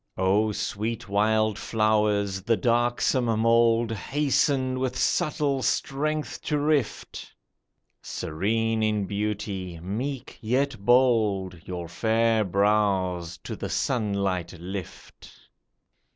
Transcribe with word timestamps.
O 0.17 0.51
sweet 0.51 1.07
wild 1.07 1.59
flowers! 1.59 2.41
the 2.41 2.57
darksome 2.57 3.27
mould 3.41 3.91
Hasten 3.91 4.79
with 4.79 4.97
subtle 4.97 5.61
strength 5.61 6.41
to 6.45 6.57
rift; 6.57 7.31
Serene 8.01 8.81
in 8.81 9.05
beauty, 9.05 9.79
meek 9.79 10.39
yet 10.41 10.75
bold, 10.83 11.61
Your 11.67 11.87
fair 11.87 12.43
brows 12.43 13.37
to 13.43 13.55
the 13.55 13.69
sunlight 13.69 14.53
lift 14.59 15.31